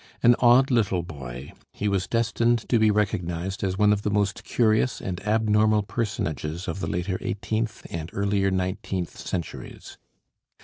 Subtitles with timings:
[0.23, 4.43] An "odd little boy," he was destined to be recognized as "one of the most
[4.43, 9.99] curious and abnormal personages of the later eighteenth and earlier nineteenth centuries."